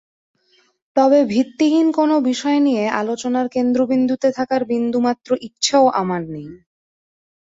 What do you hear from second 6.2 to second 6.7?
নেই।